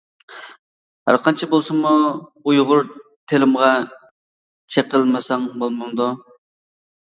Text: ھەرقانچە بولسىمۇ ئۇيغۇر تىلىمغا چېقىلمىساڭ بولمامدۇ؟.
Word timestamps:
ھەرقانچە 1.09 1.49
بولسىمۇ 1.51 1.91
ئۇيغۇر 2.49 2.91
تىلىمغا 3.35 3.69
چېقىلمىساڭ 4.77 5.49
بولمامدۇ؟. 5.65 6.13